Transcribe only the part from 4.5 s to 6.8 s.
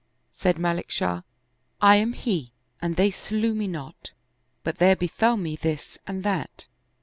but there befell me this and that."